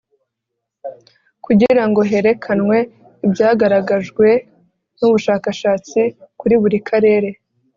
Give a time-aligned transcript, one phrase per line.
[1.45, 2.77] kugira ngo herekanwe
[3.25, 4.27] ibyagaragajwe
[4.97, 5.99] n ubushakashatsi
[6.39, 7.29] kuri buri karere